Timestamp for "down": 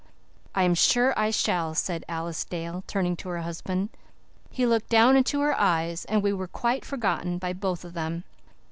4.89-5.15